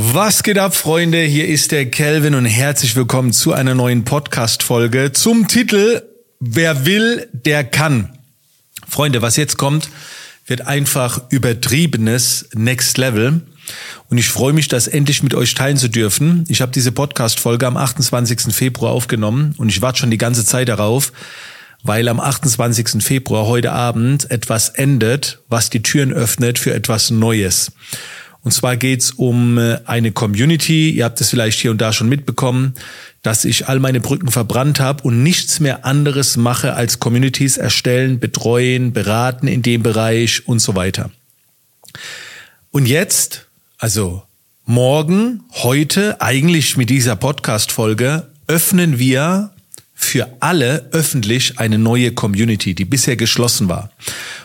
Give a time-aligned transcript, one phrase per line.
[0.00, 1.22] Was geht ab, Freunde?
[1.22, 6.02] Hier ist der Kelvin und herzlich willkommen zu einer neuen Podcast-Folge zum Titel
[6.38, 8.16] Wer will, der kann.
[8.88, 9.90] Freunde, was jetzt kommt,
[10.46, 13.40] wird einfach übertriebenes Next Level.
[14.08, 16.44] Und ich freue mich, das endlich mit euch teilen zu dürfen.
[16.46, 18.54] Ich habe diese Podcast-Folge am 28.
[18.54, 21.12] Februar aufgenommen und ich warte schon die ganze Zeit darauf,
[21.82, 23.02] weil am 28.
[23.02, 27.72] Februar heute Abend etwas endet, was die Türen öffnet für etwas Neues.
[28.42, 30.90] Und zwar geht's um äh, eine Community.
[30.90, 32.74] Ihr habt es vielleicht hier und da schon mitbekommen,
[33.22, 38.20] dass ich all meine Brücken verbrannt habe und nichts mehr anderes mache als Communities erstellen,
[38.20, 41.10] betreuen, beraten in dem Bereich und so weiter.
[42.70, 43.46] Und jetzt,
[43.78, 44.22] also
[44.64, 49.50] morgen, heute, eigentlich mit dieser Podcast-Folge, öffnen wir
[49.94, 53.90] für alle öffentlich eine neue Community, die bisher geschlossen war.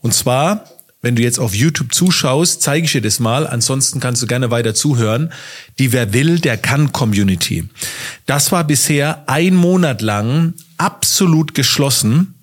[0.00, 0.64] Und zwar
[1.04, 3.46] wenn du jetzt auf YouTube zuschaust, zeige ich dir das mal.
[3.46, 5.32] Ansonsten kannst du gerne weiter zuhören.
[5.78, 7.68] Die Wer will, der kann Community.
[8.26, 12.34] Das war bisher ein Monat lang absolut geschlossen,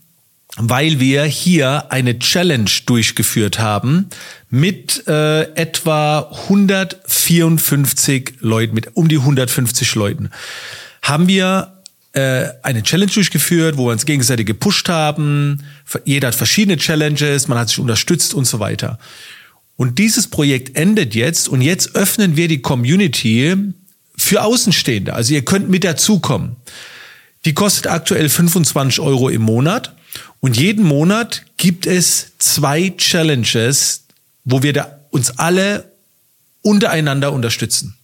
[0.57, 4.07] weil wir hier eine Challenge durchgeführt haben
[4.49, 10.29] mit äh, etwa 154 Leuten, mit um die 150 Leuten.
[11.01, 11.80] Haben wir
[12.13, 15.63] eine Challenge durchgeführt, wo wir uns gegenseitig gepusht haben.
[16.03, 18.99] Jeder hat verschiedene Challenges, man hat sich unterstützt und so weiter.
[19.77, 23.55] Und dieses Projekt endet jetzt und jetzt öffnen wir die Community
[24.17, 25.13] für Außenstehende.
[25.13, 26.57] Also ihr könnt mit dazukommen.
[27.45, 29.95] Die kostet aktuell 25 Euro im Monat
[30.41, 34.03] und jeden Monat gibt es zwei Challenges,
[34.43, 35.91] wo wir uns alle
[36.61, 37.95] untereinander unterstützen.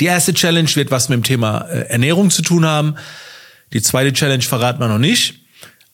[0.00, 2.96] Die erste Challenge wird was mit dem Thema äh, Ernährung zu tun haben.
[3.72, 5.34] Die zweite Challenge verraten wir noch nicht.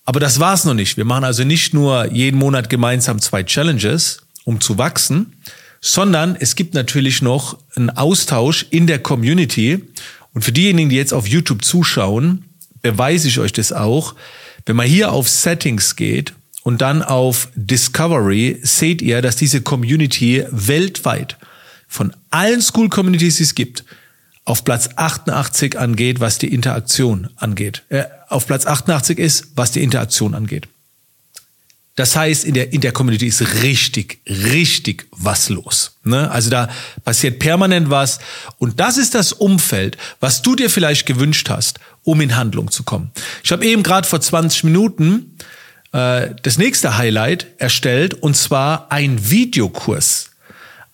[0.04, 0.96] Aber das war's noch nicht.
[0.96, 5.34] Wir machen also nicht nur jeden Monat gemeinsam zwei Challenges, um zu wachsen,
[5.82, 9.84] sondern es gibt natürlich noch einen Austausch in der Community.
[10.32, 12.46] Und für diejenigen, die jetzt auf YouTube zuschauen,
[12.80, 14.14] beweise ich euch das auch.
[14.64, 16.32] Wenn man hier auf Settings geht
[16.62, 21.37] und dann auf Discovery, seht ihr, dass diese Community weltweit
[21.88, 23.84] von allen School Communities, die es gibt,
[24.44, 27.82] auf Platz 88 angeht, was die Interaktion angeht.
[27.88, 30.69] Äh, auf Platz 88 ist, was die Interaktion angeht.
[31.99, 35.97] Das heißt, in der, in der Community ist richtig, richtig was los.
[36.04, 36.31] Ne?
[36.31, 36.69] Also da
[37.04, 38.20] passiert permanent was.
[38.59, 42.84] Und das ist das Umfeld, was du dir vielleicht gewünscht hast, um in Handlung zu
[42.84, 43.10] kommen.
[43.43, 45.37] Ich habe eben gerade vor 20 Minuten
[45.93, 50.31] äh, das nächste Highlight erstellt, und zwar ein Videokurs.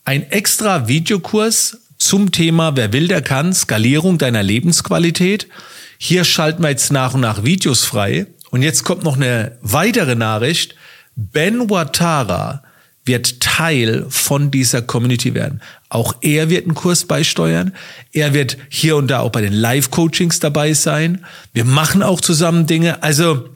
[0.06, 5.48] Ein extra Videokurs zum Thema Wer will, der kann, Skalierung deiner Lebensqualität.
[5.96, 8.26] Hier schalten wir jetzt nach und nach Videos frei.
[8.50, 10.74] Und jetzt kommt noch eine weitere Nachricht.
[11.16, 12.62] Ben Watara
[13.06, 15.62] wird Teil von dieser Community werden.
[15.88, 17.74] Auch er wird einen Kurs beisteuern.
[18.12, 21.24] Er wird hier und da auch bei den Live-Coachings dabei sein.
[21.54, 23.02] Wir machen auch zusammen Dinge.
[23.02, 23.48] Also,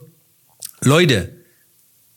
[0.81, 1.29] Leute,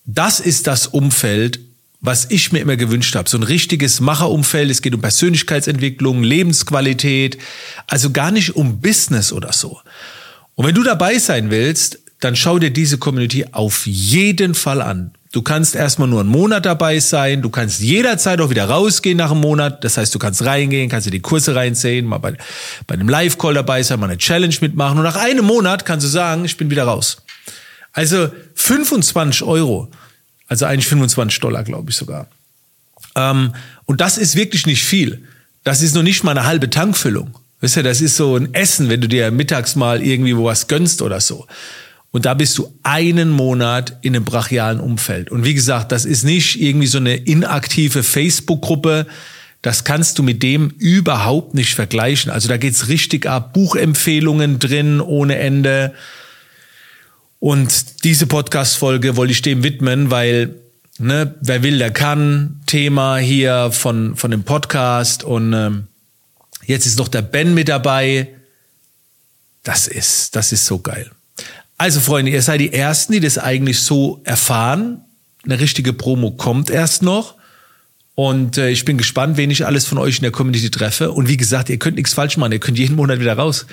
[0.07, 1.61] das ist das Umfeld,
[2.03, 3.31] was ich mir immer gewünscht habe.
[3.31, 4.71] So ein richtiges Macherumfeld.
[4.71, 7.39] Es geht um Persönlichkeitsentwicklung, Lebensqualität.
[7.87, 9.81] Also gar nicht um Business oder so.
[10.57, 15.13] Und wenn du dabei sein willst, dann schau dir diese Community auf jeden Fall an.
[15.31, 17.41] Du kannst erstmal nur einen Monat dabei sein.
[17.41, 19.83] Du kannst jederzeit auch wieder rausgehen nach einem Monat.
[19.85, 22.37] Das heißt, du kannst reingehen, kannst dir die Kurse reinziehen, mal bei,
[22.87, 24.99] bei einem Live-Call dabei sein, mal eine Challenge mitmachen.
[24.99, 27.19] Und nach einem Monat kannst du sagen, ich bin wieder raus.
[27.93, 29.89] Also 25 Euro
[30.53, 32.27] also eigentlich 25 Dollar, glaube ich sogar.
[33.17, 33.55] Ähm,
[33.87, 35.23] und das ist wirklich nicht viel.
[35.65, 37.39] Das ist noch nicht mal eine halbe Tankfüllung.
[37.63, 40.69] Weißt du, das ist so ein Essen, wenn du dir mittags mal irgendwie wo was
[40.69, 41.47] gönnst oder so.
[42.11, 45.31] Und da bist du einen Monat in einem brachialen Umfeld.
[45.31, 49.07] Und wie gesagt, das ist nicht irgendwie so eine inaktive Facebook-Gruppe.
[49.63, 52.31] Das kannst du mit dem überhaupt nicht vergleichen.
[52.31, 53.55] Also da geht's richtig ab.
[53.55, 55.95] Buchempfehlungen drin ohne Ende.
[57.43, 60.55] Und diese Podcast-Folge wollte ich dem widmen, weil,
[61.01, 62.61] ne, wer will, der kann.
[62.67, 65.25] Thema hier von, von dem Podcast.
[65.25, 65.89] Und ähm,
[66.67, 68.29] jetzt ist noch der Ben mit dabei.
[69.65, 71.11] Das ist, das ist so geil.
[71.79, 75.01] Also, Freunde, ihr seid die Ersten, die das eigentlich so erfahren.
[75.45, 77.35] Eine richtige Promo kommt erst noch.
[78.15, 81.11] Und äh, ich bin gespannt, wen ich alles von euch in der Community treffe.
[81.11, 82.53] Und wie gesagt, ihr könnt nichts falsch machen.
[82.53, 83.67] Ihr könnt jeden Monat wieder raus.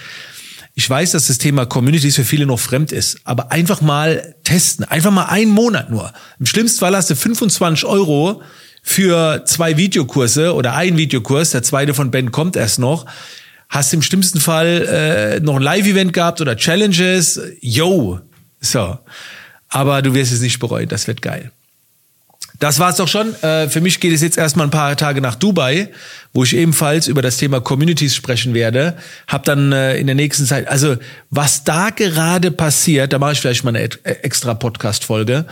[0.75, 4.85] Ich weiß, dass das Thema Communities für viele noch fremd ist, aber einfach mal testen,
[4.85, 6.13] einfach mal einen Monat nur.
[6.39, 8.41] Im schlimmsten Fall hast du 25 Euro
[8.81, 13.05] für zwei Videokurse oder einen Videokurs, der zweite von Ben kommt erst noch.
[13.67, 17.39] Hast im schlimmsten Fall äh, noch ein Live-Event gehabt oder Challenges.
[17.59, 18.19] Yo,
[18.59, 18.97] so.
[19.67, 21.51] Aber du wirst es nicht bereuen, das wird geil.
[22.59, 23.33] Das war's doch schon.
[23.41, 25.89] Äh, für mich geht es jetzt erstmal ein paar Tage nach Dubai,
[26.33, 28.97] wo ich ebenfalls über das Thema Communities sprechen werde.
[29.27, 30.97] Hab dann äh, in der nächsten Zeit, also
[31.29, 35.45] was da gerade passiert, da mache ich vielleicht mal eine äh, extra Podcast-Folge.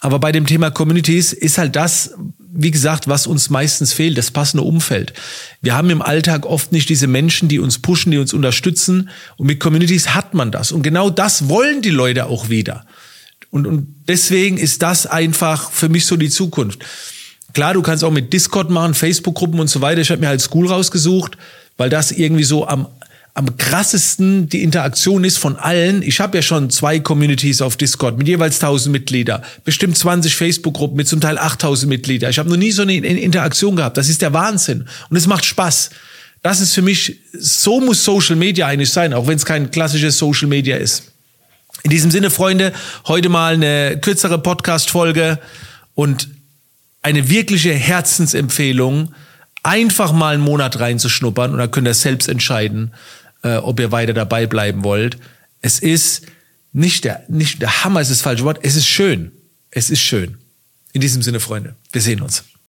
[0.00, 2.14] Aber bei dem Thema Communities ist halt das,
[2.52, 5.14] wie gesagt, was uns meistens fehlt, das passende Umfeld.
[5.62, 9.08] Wir haben im Alltag oft nicht diese Menschen, die uns pushen, die uns unterstützen.
[9.38, 10.70] Und mit Communities hat man das.
[10.70, 12.84] Und genau das wollen die Leute auch wieder.
[13.52, 16.84] Und, und deswegen ist das einfach für mich so die Zukunft.
[17.52, 20.00] Klar, du kannst auch mit Discord machen, Facebook-Gruppen und so weiter.
[20.00, 21.36] Ich habe mir halt School rausgesucht,
[21.76, 22.88] weil das irgendwie so am
[23.34, 26.02] am krassesten die Interaktion ist von allen.
[26.02, 30.96] Ich habe ja schon zwei Communities auf Discord mit jeweils 1000 Mitglieder, bestimmt 20 Facebook-Gruppen
[30.96, 32.28] mit zum Teil 8000 Mitglieder.
[32.28, 33.96] Ich habe noch nie so eine Interaktion gehabt.
[33.96, 35.90] Das ist der Wahnsinn und es macht Spaß.
[36.42, 40.18] Das ist für mich, so muss Social Media eigentlich sein, auch wenn es kein klassisches
[40.18, 41.11] Social Media ist.
[41.82, 42.72] In diesem Sinne, Freunde,
[43.06, 45.38] heute mal eine kürzere Podcast-Folge
[45.94, 46.28] und
[47.02, 49.14] eine wirkliche Herzensempfehlung,
[49.62, 52.94] einfach mal einen Monat reinzuschnuppern und dann könnt ihr selbst entscheiden,
[53.42, 55.16] äh, ob ihr weiter dabei bleiben wollt.
[55.60, 56.26] Es ist
[56.72, 58.60] nicht der, nicht der Hammer ist das falsche Wort.
[58.62, 59.32] Es ist schön.
[59.70, 60.38] Es ist schön.
[60.92, 62.44] In diesem Sinne, Freunde, wir sehen uns.